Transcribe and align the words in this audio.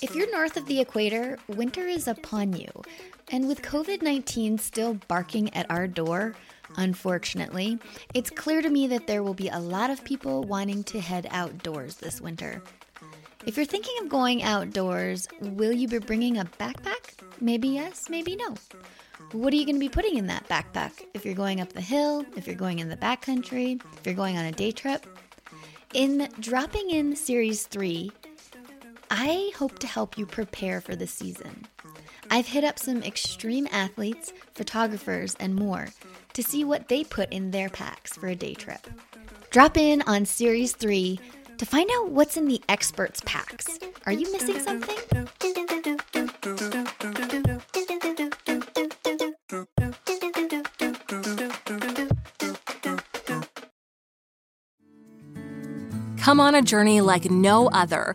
If 0.00 0.14
you're 0.14 0.30
north 0.30 0.56
of 0.56 0.66
the 0.66 0.80
equator, 0.80 1.38
winter 1.48 1.86
is 1.86 2.06
upon 2.06 2.52
you. 2.52 2.68
And 3.32 3.48
with 3.48 3.62
COVID 3.62 4.00
19 4.00 4.58
still 4.58 4.94
barking 5.08 5.52
at 5.54 5.68
our 5.70 5.88
door, 5.88 6.36
unfortunately, 6.76 7.78
it's 8.14 8.30
clear 8.30 8.62
to 8.62 8.70
me 8.70 8.86
that 8.86 9.08
there 9.08 9.24
will 9.24 9.34
be 9.34 9.48
a 9.48 9.58
lot 9.58 9.90
of 9.90 10.04
people 10.04 10.44
wanting 10.44 10.84
to 10.84 11.00
head 11.00 11.26
outdoors 11.30 11.96
this 11.96 12.20
winter. 12.20 12.62
If 13.44 13.56
you're 13.56 13.66
thinking 13.66 13.94
of 14.00 14.08
going 14.08 14.42
outdoors, 14.44 15.26
will 15.40 15.72
you 15.72 15.88
be 15.88 15.98
bringing 15.98 16.38
a 16.38 16.44
backpack? 16.44 17.14
Maybe 17.40 17.68
yes, 17.68 18.08
maybe 18.08 18.36
no. 18.36 18.54
What 19.32 19.52
are 19.52 19.56
you 19.56 19.64
going 19.64 19.76
to 19.76 19.80
be 19.80 19.88
putting 19.88 20.16
in 20.16 20.28
that 20.28 20.48
backpack 20.48 20.92
if 21.12 21.24
you're 21.24 21.34
going 21.34 21.60
up 21.60 21.72
the 21.72 21.80
hill, 21.80 22.24
if 22.36 22.46
you're 22.46 22.56
going 22.56 22.78
in 22.78 22.88
the 22.88 22.96
backcountry, 22.96 23.82
if 23.98 24.06
you're 24.06 24.14
going 24.14 24.38
on 24.38 24.44
a 24.44 24.52
day 24.52 24.70
trip? 24.70 25.06
In 25.92 26.28
dropping 26.38 26.90
in 26.90 27.16
Series 27.16 27.66
3, 27.66 28.12
I 29.20 29.50
hope 29.56 29.80
to 29.80 29.88
help 29.88 30.16
you 30.16 30.26
prepare 30.26 30.80
for 30.80 30.94
the 30.94 31.08
season. 31.08 31.66
I've 32.30 32.46
hit 32.46 32.62
up 32.62 32.78
some 32.78 33.02
extreme 33.02 33.66
athletes, 33.72 34.32
photographers, 34.54 35.34
and 35.40 35.56
more 35.56 35.88
to 36.34 36.42
see 36.44 36.62
what 36.62 36.86
they 36.86 37.02
put 37.02 37.32
in 37.32 37.50
their 37.50 37.68
packs 37.68 38.12
for 38.12 38.28
a 38.28 38.36
day 38.36 38.54
trip. 38.54 38.86
Drop 39.50 39.76
in 39.76 40.02
on 40.02 40.24
Series 40.24 40.72
3 40.72 41.18
to 41.56 41.66
find 41.66 41.90
out 41.96 42.10
what's 42.10 42.36
in 42.36 42.46
the 42.46 42.62
experts' 42.68 43.20
packs. 43.26 43.80
Are 44.06 44.12
you 44.12 44.30
missing 44.30 44.60
something? 44.60 44.96
Come 56.18 56.38
on 56.38 56.54
a 56.54 56.62
journey 56.62 57.00
like 57.00 57.30
no 57.30 57.68
other, 57.70 58.14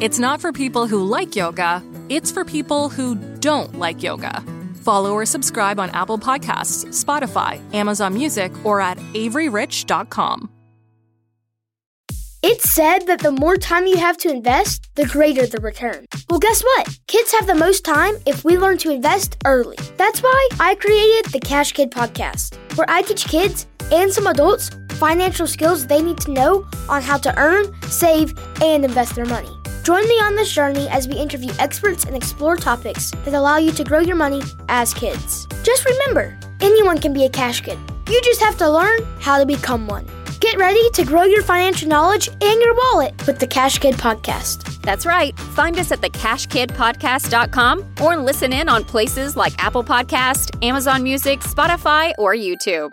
It's 0.00 0.18
not 0.18 0.40
for 0.40 0.50
people 0.50 0.86
who 0.86 1.04
like 1.04 1.36
yoga, 1.36 1.82
it's 2.08 2.30
for 2.32 2.42
people 2.42 2.88
who 2.88 3.16
don't 3.38 3.78
like 3.78 4.02
yoga. 4.02 4.42
Follow 4.80 5.12
or 5.12 5.26
subscribe 5.26 5.78
on 5.78 5.90
Apple 5.90 6.18
Podcasts, 6.18 6.86
Spotify, 7.04 7.60
Amazon 7.74 8.14
Music, 8.14 8.50
or 8.64 8.80
at 8.80 8.96
AveryRich.com. 9.12 10.48
It's 12.42 12.70
said 12.70 13.00
that 13.08 13.18
the 13.18 13.32
more 13.32 13.58
time 13.58 13.86
you 13.86 13.98
have 13.98 14.16
to 14.18 14.30
invest, 14.30 14.88
the 14.94 15.04
greater 15.04 15.46
the 15.46 15.60
return. 15.60 16.06
Well, 16.30 16.40
guess 16.40 16.62
what? 16.62 16.98
Kids 17.06 17.30
have 17.32 17.46
the 17.46 17.54
most 17.54 17.84
time 17.84 18.14
if 18.24 18.42
we 18.42 18.56
learn 18.56 18.78
to 18.78 18.90
invest 18.90 19.36
early. 19.44 19.76
That's 19.98 20.22
why 20.22 20.48
I 20.58 20.76
created 20.76 21.30
the 21.30 21.40
Cash 21.40 21.72
Kid 21.72 21.90
podcast, 21.90 22.56
where 22.78 22.88
I 22.88 23.02
teach 23.02 23.26
kids 23.26 23.66
and 23.92 24.10
some 24.10 24.26
adults 24.26 24.70
financial 24.92 25.46
skills 25.46 25.86
they 25.86 26.00
need 26.00 26.16
to 26.22 26.30
know 26.30 26.66
on 26.88 27.02
how 27.02 27.18
to 27.18 27.38
earn, 27.38 27.66
save, 27.82 28.32
and 28.62 28.82
invest 28.82 29.14
their 29.14 29.26
money. 29.26 29.59
Join 29.82 30.06
me 30.06 30.14
on 30.14 30.34
this 30.34 30.52
journey 30.52 30.88
as 30.88 31.08
we 31.08 31.14
interview 31.14 31.50
experts 31.58 32.04
and 32.04 32.14
explore 32.14 32.56
topics 32.56 33.10
that 33.24 33.34
allow 33.34 33.56
you 33.56 33.72
to 33.72 33.84
grow 33.84 34.00
your 34.00 34.16
money 34.16 34.42
as 34.68 34.92
kids. 34.92 35.46
Just 35.62 35.84
remember, 35.86 36.38
anyone 36.60 36.98
can 36.98 37.12
be 37.12 37.24
a 37.24 37.30
cash 37.30 37.62
kid. 37.62 37.78
You 38.08 38.20
just 38.22 38.40
have 38.40 38.56
to 38.58 38.68
learn 38.68 38.98
how 39.20 39.38
to 39.38 39.46
become 39.46 39.86
one. 39.86 40.06
Get 40.40 40.58
ready 40.58 40.88
to 40.90 41.04
grow 41.04 41.24
your 41.24 41.42
financial 41.42 41.88
knowledge 41.88 42.28
and 42.28 42.60
your 42.60 42.74
wallet 42.74 43.26
with 43.26 43.38
the 43.38 43.46
Cash 43.46 43.78
Kid 43.78 43.94
Podcast. 43.96 44.80
That's 44.82 45.04
right. 45.04 45.38
Find 45.38 45.78
us 45.78 45.92
at 45.92 46.00
thecashkidpodcast.com 46.00 47.94
or 48.00 48.16
listen 48.16 48.52
in 48.52 48.68
on 48.68 48.84
places 48.84 49.36
like 49.36 49.52
Apple 49.62 49.84
Podcast, 49.84 50.62
Amazon 50.64 51.02
Music, 51.02 51.40
Spotify, 51.40 52.12
or 52.16 52.34
YouTube. 52.34 52.92